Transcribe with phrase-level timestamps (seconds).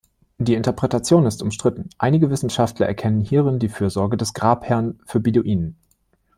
[0.39, 5.75] Die Interpretation ist umstritten; einige Wissenschaftler erkennen hierin die Fürsorge des Grabherrn für Beduinen.